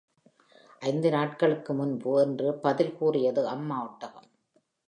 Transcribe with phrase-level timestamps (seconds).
[0.81, 4.27] ஐந்து நாட்களுக்கு முன்பு என்று பதில் கூறியது அம்மா ஒட்டகம்.